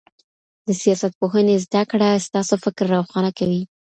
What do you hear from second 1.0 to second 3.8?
پوهني زده کړه ستاسو فکر روښانه کوي.